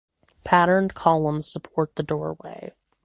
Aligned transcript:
Patterned 0.43 0.95
columns 0.95 1.45
support 1.45 1.95
the 1.95 2.01
doorway. 2.01 2.73